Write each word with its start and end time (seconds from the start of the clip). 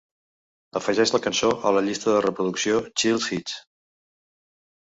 Afegeix 0.79 1.11
la 1.15 1.19
cançó 1.25 1.51
a 1.71 1.73
la 1.77 1.83
llista 1.89 2.09
de 2.15 2.25
reproducció 2.27 2.81
chill 3.03 3.23
hits. 3.39 3.55